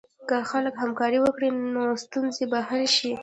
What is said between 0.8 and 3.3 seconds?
همکاري وکړي، نو ستونزه به حل شي.